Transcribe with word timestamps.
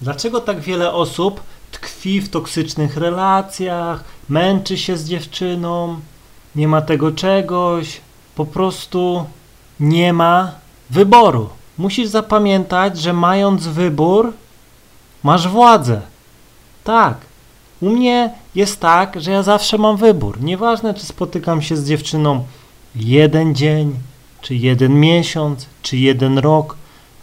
Dlaczego 0.00 0.40
tak 0.40 0.60
wiele 0.60 0.92
osób 0.92 1.40
tkwi 1.70 2.20
w 2.20 2.28
toksycznych 2.28 2.96
relacjach, 2.96 4.04
męczy 4.28 4.78
się 4.78 4.96
z 4.96 5.08
dziewczyną, 5.08 6.00
nie 6.56 6.68
ma 6.68 6.82
tego 6.82 7.12
czegoś, 7.12 8.00
po 8.34 8.46
prostu 8.46 9.24
nie 9.80 10.12
ma 10.12 10.52
wyboru. 10.90 11.48
Musisz 11.78 12.08
zapamiętać, 12.08 12.98
że 12.98 13.12
mając 13.12 13.66
wybór, 13.66 14.32
masz 15.22 15.48
władzę. 15.48 16.00
Tak. 16.84 17.16
U 17.80 17.90
mnie 17.90 18.30
jest 18.54 18.80
tak, 18.80 19.20
że 19.20 19.30
ja 19.30 19.42
zawsze 19.42 19.78
mam 19.78 19.96
wybór. 19.96 20.40
Nieważne, 20.42 20.94
czy 20.94 21.06
spotykam 21.06 21.62
się 21.62 21.76
z 21.76 21.88
dziewczyną 21.88 22.44
jeden 22.96 23.54
dzień, 23.54 23.98
czy 24.40 24.54
jeden 24.54 25.00
miesiąc, 25.00 25.66
czy 25.82 25.96
jeden 25.96 26.38
rok, 26.38 26.76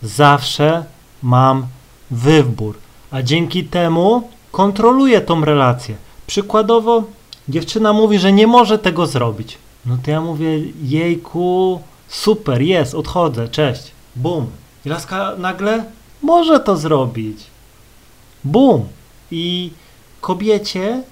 zawsze 0.03 0.85
mam 1.23 1.67
wybór. 2.11 2.77
A 3.11 3.21
dzięki 3.21 3.63
temu 3.63 4.29
kontroluję 4.51 5.21
tą 5.21 5.45
relację. 5.45 5.95
Przykładowo, 6.27 7.03
dziewczyna 7.49 7.93
mówi, 7.93 8.19
że 8.19 8.33
nie 8.33 8.47
może 8.47 8.79
tego 8.79 9.07
zrobić. 9.07 9.57
No 9.85 9.97
to 10.03 10.11
ja 10.11 10.21
mówię, 10.21 10.59
jejku, 10.83 11.81
super, 12.07 12.61
jest, 12.61 12.95
odchodzę, 12.95 13.47
cześć, 13.47 13.91
bum. 14.15 14.47
I 14.85 14.89
laska 14.89 15.33
nagle 15.37 15.83
może 16.21 16.59
to 16.59 16.77
zrobić. 16.77 17.43
Bum. 18.43 18.85
I 19.31 19.71
kobiecie, 20.21 21.03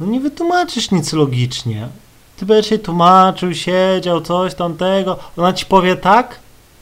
no 0.00 0.06
nie 0.06 0.20
wytłumaczysz 0.20 0.90
nic 0.90 1.12
logicznie. 1.12 1.88
Ty 2.36 2.46
będziesz 2.46 2.68
się 2.68 2.78
tłumaczył, 2.78 3.54
siedział, 3.54 4.20
coś 4.20 4.54
tamtego. 4.54 5.18
Ona 5.36 5.52
ci 5.52 5.66
powie 5.66 5.96
tak, 5.96 6.40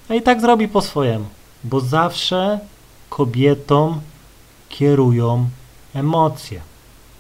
a 0.09 0.15
i 0.15 0.23
tak 0.23 0.41
zrobi 0.41 0.69
po 0.69 0.81
swojemu. 0.81 1.25
Bo 1.65 1.81
zawsze 1.81 2.61
kobietom 3.11 4.01
kierują 4.69 5.49
emocje, 5.95 6.61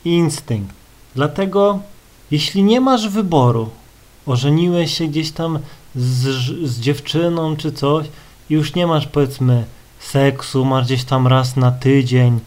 instynkt. 0.04 0.74
Dlatego, 1.15 1.78
jeśli 2.30 2.62
nie 2.62 2.80
masz 2.80 3.09
wyboru, 3.09 3.68
ożeniłeś 4.26 4.98
się 4.98 5.06
gdzieś 5.06 5.30
tam 5.30 5.59
z, 5.96 6.20
z 6.68 6.80
dziewczyną 6.80 7.56
czy 7.56 7.73
coś 7.73 8.06
i 8.50 8.54
już 8.54 8.74
nie 8.74 8.87
masz 8.87 9.06
powiedzmy 9.06 9.65
seksu, 10.00 10.65
masz 10.65 10.87
gdzieś 10.87 11.04
tam 11.04 11.26
raz 11.26 11.56
na 11.56 11.70
tydzień, 11.70 12.40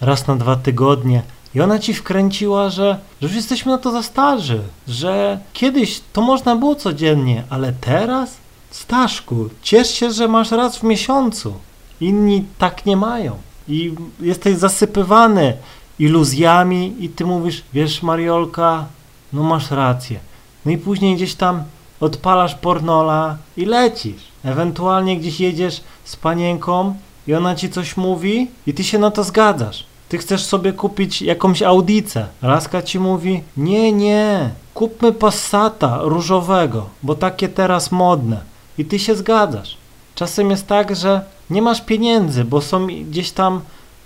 raz 0.00 0.26
na 0.26 0.36
dwa 0.36 0.56
tygodnie 0.56 1.22
i 1.54 1.60
ona 1.60 1.78
ci 1.78 1.94
wkręciła, 1.94 2.70
że, 2.70 2.98
że 3.20 3.28
już 3.28 3.36
jesteśmy 3.36 3.72
na 3.72 3.78
to 3.78 3.92
za 3.92 4.02
starzy, 4.02 4.60
że 4.88 5.40
kiedyś 5.52 6.00
to 6.12 6.20
można 6.20 6.56
było 6.56 6.74
codziennie, 6.74 7.44
ale 7.50 7.72
teraz? 7.72 8.36
Staszku, 8.70 9.48
ciesz 9.62 9.90
się, 9.94 10.10
że 10.10 10.28
masz 10.28 10.50
raz 10.50 10.78
w 10.78 10.82
miesiącu. 10.82 11.54
Inni 12.00 12.44
tak 12.58 12.86
nie 12.86 12.96
mają. 12.96 13.36
I 13.68 13.94
jesteś 14.20 14.56
zasypywany 14.56 15.56
iluzjami 15.98 16.96
i 17.00 17.08
ty 17.08 17.24
mówisz, 17.26 17.62
wiesz 17.72 18.02
Mariolka, 18.02 18.84
no 19.32 19.42
masz 19.42 19.70
rację. 19.70 20.20
No 20.64 20.72
i 20.72 20.78
później 20.78 21.16
gdzieś 21.16 21.34
tam 21.34 21.62
odpalasz 22.00 22.54
pornola 22.54 23.36
i 23.56 23.64
lecisz. 23.64 24.22
Ewentualnie 24.44 25.16
gdzieś 25.16 25.40
jedziesz 25.40 25.80
z 26.04 26.16
panienką 26.16 26.94
i 27.26 27.34
ona 27.34 27.54
ci 27.54 27.70
coś 27.70 27.96
mówi 27.96 28.48
i 28.66 28.74
ty 28.74 28.84
się 28.84 28.98
na 28.98 29.10
to 29.10 29.24
zgadzasz. 29.24 29.86
Ty 30.08 30.18
chcesz 30.18 30.44
sobie 30.44 30.72
kupić 30.72 31.22
jakąś 31.22 31.62
audicę. 31.62 32.26
Laska 32.42 32.82
ci 32.82 32.98
mówi, 32.98 33.42
nie, 33.56 33.92
nie, 33.92 34.50
kupmy 34.74 35.12
Passata 35.12 35.98
różowego, 36.02 36.88
bo 37.02 37.14
takie 37.14 37.48
teraz 37.48 37.92
modne. 37.92 38.40
I 38.78 38.84
ty 38.84 38.98
się 38.98 39.14
zgadzasz. 39.14 39.76
Czasem 40.20 40.50
jest 40.50 40.66
tak, 40.66 40.96
że 40.96 41.20
nie 41.50 41.62
masz 41.62 41.80
pieniędzy, 41.80 42.44
bo 42.44 42.60
są 42.60 42.86
gdzieś 42.86 43.30
tam 43.30 43.60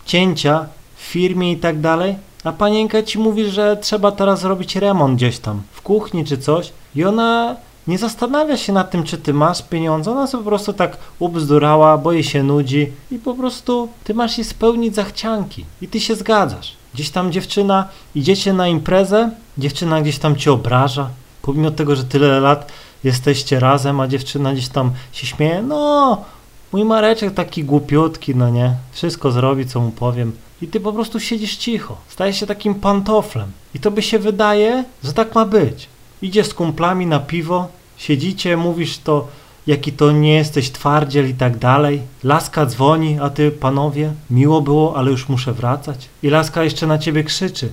cięcia 0.07 0.67
w 0.97 1.01
firmie 1.03 1.53
i 1.53 1.57
tak 1.57 1.81
dalej, 1.81 2.17
a 2.45 2.53
panienka 2.53 3.03
ci 3.03 3.19
mówi, 3.19 3.51
że 3.51 3.77
trzeba 3.77 4.13
teraz 4.13 4.45
robić 4.45 4.77
remont 4.77 5.17
gdzieś 5.17 5.39
tam, 5.39 5.63
w 5.73 5.83
kuchni 5.83 6.25
czy 6.25 6.39
coś 6.39 6.73
i 6.95 7.05
ona 7.05 7.57
nie 7.87 7.99
zastanawia 7.99 8.57
się 8.57 8.73
nad 8.73 8.91
tym, 8.91 9.05
czy 9.05 9.19
ty 9.19 9.35
masz 9.35 9.63
pieniądze, 9.63 10.11
ona 10.11 10.27
sobie 10.27 10.45
po 10.45 10.51
prostu 10.51 10.73
tak 10.73 10.97
ubzdurała, 11.19 11.99
bo 11.99 12.13
jej 12.13 12.25
się 12.25 12.43
nudzi 12.43 12.93
i 13.11 13.19
po 13.19 13.35
prostu 13.35 13.89
ty 14.05 14.15
masz 14.15 14.39
jej 14.39 14.45
spełnić 14.45 14.95
zachcianki 14.95 15.65
i 15.83 15.89
ty 15.89 16.01
się 16.01 16.15
zgadzasz. 16.15 16.73
Gdzieś 16.95 17.11
tam 17.11 17.33
dziewczyna, 17.33 17.89
idziecie 18.15 18.53
na 18.53 18.69
imprezę, 18.69 19.31
dziewczyna 19.59 20.03
gdzieś 20.03 20.19
tam 20.19 20.37
cię 20.37 20.53
obraża, 20.53 21.09
pomimo 21.43 21.71
tego, 21.71 21.97
że 21.97 22.05
tyle 22.05 22.41
lat 22.41 22.73
jesteście 23.05 23.61
razem, 23.61 24.01
a 24.01 24.09
dziewczyna 24.09 24.53
gdzieś 24.53 24.69
tam 24.69 24.91
się 25.13 25.27
śmieje, 25.27 25.63
no 25.63 26.25
mój 26.73 26.85
Mareczek 26.85 27.35
taki 27.35 27.65
głupiutki, 27.65 28.37
no 28.37 28.51
nie, 28.51 28.75
wszystko 28.93 29.33
zrobi, 29.33 29.67
co 29.67 29.81
mu 29.81 29.91
powiem. 29.91 30.33
I 30.63 30.69
ty 30.69 30.81
po 30.81 30.93
prostu 30.93 31.21
siedzisz 31.21 31.57
cicho, 31.57 31.97
stajesz 32.09 32.41
się 32.41 32.47
takim 32.47 32.75
pantoflem. 32.75 33.53
I 33.75 33.81
to 33.81 33.91
by 33.91 34.03
się 34.03 34.19
wydaje, 34.19 34.85
że 35.05 35.13
tak 35.13 35.35
ma 35.35 35.45
być. 35.45 35.89
Idziesz 36.23 36.47
z 36.47 36.55
kumplami 36.55 37.07
na 37.07 37.21
piwo, 37.21 37.69
siedzicie, 37.97 38.57
mówisz 38.57 38.99
to, 38.99 39.29
jaki 39.67 39.93
to 39.93 40.13
nie 40.13 40.35
jesteś 40.35 40.71
twardziel 40.71 41.31
i 41.31 41.35
tak 41.35 41.59
dalej. 41.59 42.03
Laska 42.25 42.67
dzwoni, 42.67 43.19
a 43.21 43.31
ty, 43.31 43.51
panowie, 43.51 44.13
miło 44.31 44.61
było, 44.61 44.97
ale 44.97 45.11
już 45.11 45.29
muszę 45.29 45.53
wracać. 45.53 46.09
I 46.23 46.29
laska 46.29 46.65
jeszcze 46.65 46.87
na 46.87 46.99
ciebie 46.99 47.25
krzyczy. 47.25 47.73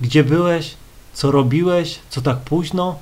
Gdzie 0.00 0.24
byłeś? 0.24 0.74
Co 1.12 1.30
robiłeś? 1.30 1.98
Co 2.10 2.20
tak 2.20 2.38
późno? 2.38 2.96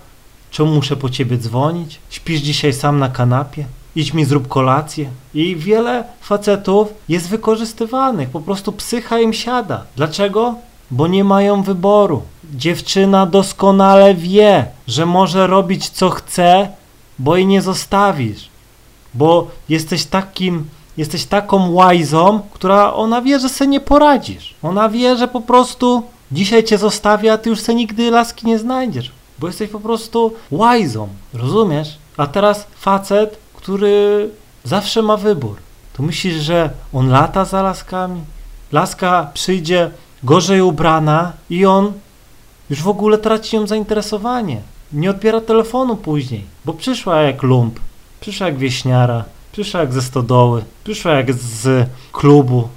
Czemu 0.57 0.75
muszę 0.75 0.97
po 0.97 1.11
ciebie 1.11 1.39
dzwonić? 1.39 1.99
Śpisz 2.11 2.41
dzisiaj 2.41 2.73
sam 2.73 2.99
na 2.99 3.09
kanapie? 3.09 3.65
Idź 3.97 4.15
mi 4.15 4.25
zrób 4.25 4.49
kolację. 4.49 5.09
I 5.35 5.57
wiele 5.57 6.05
facetów 6.21 6.89
jest 7.09 7.29
wykorzystywanych, 7.29 8.29
po 8.29 8.41
prostu 8.41 8.73
psycha 8.73 9.19
im 9.21 9.33
siada. 9.33 9.85
Dlaczego? 9.97 10.55
Bo 10.91 11.07
nie 11.07 11.25
mają 11.25 11.63
wyboru. 11.63 12.23
Dziewczyna 12.55 13.27
doskonale 13.27 14.15
wie, 14.15 14.67
że 14.87 15.07
może 15.07 15.47
robić 15.47 15.89
co 15.89 16.11
chce, 16.11 16.69
bo 17.19 17.37
jej 17.37 17.47
nie 17.47 17.63
zostawisz. 17.63 18.49
Bo 19.15 19.51
jesteś 19.69 20.05
takim, 20.05 20.65
jesteś 20.97 21.25
taką 21.25 21.71
łajzą, 21.71 22.41
która 22.53 22.95
ona 22.95 23.23
wie, 23.23 23.41
że 23.41 23.49
se 23.49 23.67
nie 23.67 23.81
poradzisz. 23.81 24.55
Ona 24.63 24.89
wie, 24.89 25.17
że 25.17 25.29
po 25.29 25.41
prostu 25.41 26.03
dzisiaj 26.33 26.65
cię 26.65 26.79
zostawia, 26.79 27.33
a 27.33 27.39
ty 27.39 27.51
już 27.51 27.61
se 27.61 27.75
nigdy 27.75 28.11
laski 28.11 28.47
nie 28.47 28.59
znajdziesz. 28.59 29.13
Bo 29.39 29.47
jesteś 29.47 29.71
po 29.71 29.81
prostu 29.81 30.35
łajzą, 30.51 31.09
rozumiesz? 31.35 31.99
A 32.17 32.27
teraz 32.27 32.67
facet, 32.79 33.39
który 33.55 34.31
zawsze 34.65 35.03
ma 35.03 35.17
wybór. 35.17 35.57
To 35.93 36.03
myślisz, 36.03 36.35
że 36.35 36.71
on 36.93 37.09
lata 37.09 37.45
za 37.45 37.63
laskami? 37.63 38.21
Laska 38.73 39.31
przyjdzie 39.35 39.91
gorzej 40.23 40.61
ubrana 40.61 41.33
i 41.51 41.67
on 41.67 41.93
już 42.71 42.83
w 42.83 42.89
ogóle 42.89 43.19
traci 43.19 43.57
ją 43.57 43.67
zainteresowanie. 43.67 44.61
Nie 44.93 45.11
odbiera 45.11 45.41
telefonu 45.41 45.97
później, 45.97 46.45
bo 46.65 46.73
przyszła 46.73 47.23
jak 47.23 47.43
lump, 47.43 47.81
przyszła 48.21 48.47
jak 48.47 48.59
wieśniara, 48.59 49.25
przyszła 49.53 49.81
jak 49.81 49.93
ze 49.93 50.03
stodoły, 50.03 50.65
przyszła 50.85 51.13
jak 51.13 51.33
z 51.35 51.89
klubu. 52.13 52.69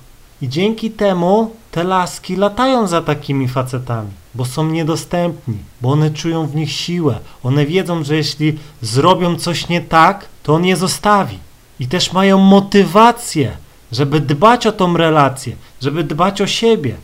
I 0.41 0.49
dzięki 0.49 0.91
temu 0.91 1.51
te 1.71 1.83
laski 1.83 2.35
latają 2.35 2.87
za 2.87 3.01
takimi 3.01 3.47
facetami, 3.47 4.09
bo 4.35 4.45
są 4.45 4.65
niedostępni, 4.65 5.57
bo 5.81 5.91
one 5.91 6.11
czują 6.11 6.47
w 6.47 6.55
nich 6.55 6.71
siłę. 6.71 7.19
One 7.43 7.65
wiedzą, 7.65 8.03
że 8.03 8.15
jeśli 8.15 8.57
zrobią 8.81 9.35
coś 9.35 9.69
nie 9.69 9.81
tak, 9.81 10.25
to 10.43 10.53
on 10.53 10.65
je 10.65 10.75
zostawi. 10.75 11.39
I 11.79 11.87
też 11.87 12.13
mają 12.13 12.37
motywację, 12.37 13.51
żeby 13.91 14.19
dbać 14.19 14.67
o 14.67 14.71
tą 14.71 14.97
relację, 14.97 15.55
żeby 15.81 16.03
dbać 16.03 16.41
o 16.41 16.47
siebie. 16.47 16.95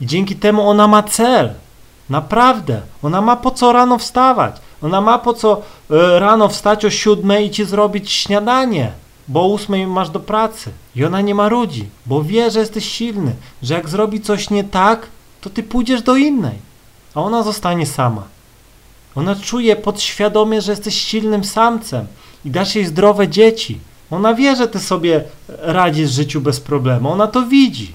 I 0.00 0.06
dzięki 0.06 0.36
temu 0.36 0.68
ona 0.68 0.88
ma 0.88 1.02
cel. 1.02 1.54
Naprawdę. 2.10 2.80
Ona 3.02 3.20
ma 3.20 3.36
po 3.36 3.50
co 3.50 3.72
rano 3.72 3.98
wstawać. 3.98 4.56
Ona 4.82 5.00
ma 5.00 5.18
po 5.18 5.34
co 5.34 5.62
y, 5.90 6.18
rano 6.18 6.48
wstać 6.48 6.84
o 6.84 6.90
siódmej 6.90 7.46
i 7.46 7.50
ci 7.50 7.64
zrobić 7.64 8.12
śniadanie, 8.12 8.92
bo 9.28 9.42
o 9.42 9.46
ósmej 9.46 9.86
masz 9.86 10.10
do 10.10 10.20
pracy. 10.20 10.70
I 10.96 11.04
ona 11.04 11.20
nie 11.20 11.34
ma 11.34 11.48
ludzi, 11.48 11.88
bo 12.06 12.22
wie, 12.22 12.50
że 12.50 12.60
jesteś 12.60 12.92
silny, 12.92 13.34
że 13.62 13.74
jak 13.74 13.88
zrobi 13.88 14.20
coś 14.20 14.50
nie 14.50 14.64
tak, 14.64 15.06
to 15.40 15.50
ty 15.50 15.62
pójdziesz 15.62 16.02
do 16.02 16.16
innej, 16.16 16.58
a 17.14 17.22
ona 17.22 17.42
zostanie 17.42 17.86
sama. 17.86 18.22
Ona 19.14 19.36
czuje 19.36 19.76
podświadomie, 19.76 20.60
że 20.62 20.72
jesteś 20.72 20.94
silnym 21.00 21.44
samcem 21.44 22.06
i 22.44 22.50
dasz 22.50 22.74
jej 22.74 22.86
zdrowe 22.86 23.28
dzieci. 23.28 23.78
Ona 24.10 24.34
wie, 24.34 24.56
że 24.56 24.68
ty 24.68 24.80
sobie 24.80 25.24
radzisz 25.48 26.10
w 26.10 26.14
życiu 26.14 26.40
bez 26.40 26.60
problemu. 26.60 27.12
Ona 27.12 27.26
to 27.26 27.46
widzi. 27.46 27.92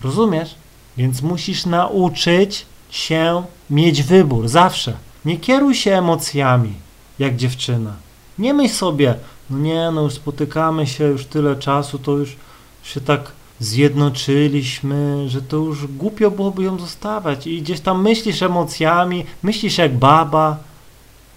Rozumiesz? 0.00 0.54
Więc 0.96 1.22
musisz 1.22 1.66
nauczyć 1.66 2.66
się 2.90 3.42
mieć 3.70 4.02
wybór 4.02 4.48
zawsze. 4.48 4.92
Nie 5.24 5.36
kieruj 5.36 5.74
się 5.74 5.98
emocjami, 5.98 6.72
jak 7.18 7.36
dziewczyna. 7.36 7.92
Nie 8.38 8.54
myśl 8.54 8.74
sobie, 8.74 9.14
no 9.50 9.58
nie, 9.58 9.90
no 9.90 10.02
już 10.02 10.12
spotykamy 10.14 10.86
się 10.86 11.04
już 11.04 11.24
tyle 11.24 11.56
czasu, 11.56 11.98
to 11.98 12.12
już 12.12 12.36
się 12.82 13.00
tak 13.00 13.32
zjednoczyliśmy, 13.60 15.28
że 15.28 15.42
to 15.42 15.56
już 15.56 15.86
głupio 15.86 16.30
byłoby 16.30 16.62
ją 16.62 16.78
zostawiać 16.78 17.46
i 17.46 17.62
gdzieś 17.62 17.80
tam 17.80 18.02
myślisz 18.02 18.42
emocjami, 18.42 19.26
myślisz 19.42 19.78
jak 19.78 19.96
baba 19.96 20.56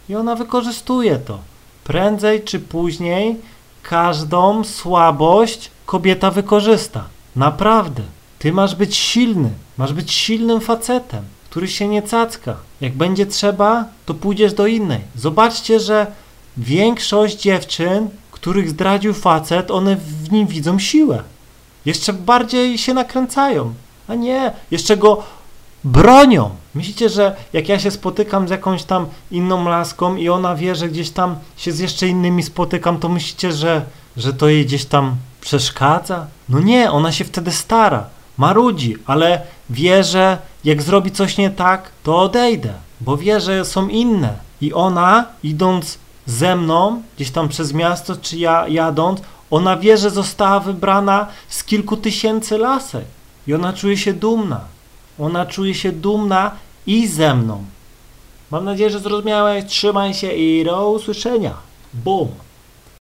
i 0.10 0.16
ona 0.16 0.36
wykorzystuje 0.36 1.16
to. 1.16 1.40
Prędzej 1.84 2.44
czy 2.44 2.60
później 2.60 3.36
każdą 3.84 4.64
słabość 4.64 5.72
kobieta 5.86 6.32
wykorzysta. 6.32 7.04
Naprawdę. 7.36 8.04
Ty 8.40 8.54
masz 8.54 8.76
być 8.76 8.96
silny, 8.96 9.50
masz 9.78 9.94
być 9.94 10.12
silnym 10.12 10.62
facetem, 10.62 11.24
który 11.50 11.68
się 11.68 11.88
nie 11.88 12.02
cacka. 12.02 12.56
Jak 12.82 12.94
będzie 12.94 13.26
trzeba, 13.26 13.86
to 14.06 14.14
pójdziesz 14.14 14.54
do 14.54 14.68
innej. 14.68 15.02
Zobaczcie, 15.16 15.80
że 15.80 16.08
większość 16.58 17.42
dziewczyn, 17.42 18.10
których 18.32 18.70
zdradził 18.70 19.14
facet, 19.14 19.72
one 19.72 19.96
w 19.96 20.32
nim 20.32 20.48
widzą 20.48 20.80
siłę. 20.80 21.24
Jeszcze 21.86 22.14
bardziej 22.14 22.78
się 22.78 22.94
nakręcają. 22.94 23.74
A 24.08 24.16
nie, 24.16 24.52
jeszcze 24.72 24.98
go 24.98 25.24
bronią. 25.84 26.50
Myślicie, 26.76 27.10
że 27.10 27.36
jak 27.54 27.70
ja 27.70 27.80
się 27.80 27.92
spotykam 27.92 28.48
z 28.48 28.52
jakąś 28.52 28.84
tam 28.84 29.06
inną 29.32 29.70
laską 29.70 30.16
i 30.16 30.30
ona 30.30 30.56
wie, 30.56 30.76
że 30.76 30.90
gdzieś 30.90 31.10
tam 31.10 31.36
się 31.58 31.72
z 31.72 31.80
jeszcze 31.80 32.08
innymi 32.08 32.44
spotykam, 32.44 33.00
to 33.00 33.10
myślicie, 33.10 33.52
że, 33.52 33.82
że 34.18 34.34
to 34.34 34.50
jej 34.50 34.66
gdzieś 34.66 34.86
tam 34.86 35.16
przeszkadza? 35.42 36.28
No 36.50 36.60
nie, 36.60 36.92
ona 36.92 37.12
się 37.12 37.26
wtedy 37.26 37.52
stara, 37.52 38.06
marudzi, 38.38 38.96
ale 39.06 39.42
wie, 39.70 40.04
że 40.04 40.38
jak 40.64 40.82
zrobi 40.82 41.12
coś 41.12 41.38
nie 41.38 41.50
tak, 41.50 41.90
to 42.04 42.20
odejdę, 42.20 42.74
bo 43.02 43.18
wie, 43.18 43.40
że 43.40 43.66
są 43.66 43.88
inne. 43.88 44.34
I 44.62 44.74
ona, 44.74 45.26
idąc 45.44 45.98
ze 46.28 46.56
mną, 46.56 47.02
gdzieś 47.16 47.32
tam 47.32 47.50
przez 47.50 47.74
miasto, 47.74 48.16
czy 48.22 48.38
ja 48.38 48.68
jadąc, 48.68 49.22
ona 49.52 49.78
wie, 49.78 49.98
że 49.98 50.10
została 50.10 50.60
wybrana 50.60 51.28
z 51.50 51.64
kilku 51.64 51.98
tysięcy 51.98 52.58
lasek. 52.58 53.06
I 53.48 53.54
ona 53.54 53.74
czuje 53.74 53.98
się 53.98 54.14
dumna. 54.14 54.62
Ona 55.20 55.46
czuje 55.46 55.74
się 55.74 55.92
dumna 55.92 56.52
i 56.88 57.08
ze 57.08 57.36
mną. 57.36 57.64
Mam 58.52 58.66
nadzieję, 58.66 58.90
że 58.90 59.00
zrozumiałeś. 59.00 59.66
Trzymaj 59.66 60.14
się 60.14 60.32
i 60.32 60.66
do 60.66 60.90
usłyszenia. 60.90 61.54
Bum. 61.94 62.47